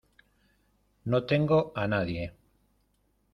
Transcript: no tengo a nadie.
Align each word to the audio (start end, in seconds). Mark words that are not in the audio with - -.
no 1.05 1.23
tengo 1.27 1.59
a 1.75 1.85
nadie. 1.87 2.25